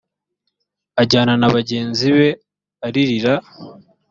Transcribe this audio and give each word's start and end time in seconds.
ajyana 1.01 1.33
na 1.41 1.49
bagenzi 1.55 2.07
be 2.17 2.27
aririra 2.85 3.33